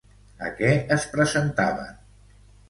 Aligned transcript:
A 0.45 0.47
què 0.61 0.71
es 0.95 1.05
presentaven? 1.17 1.93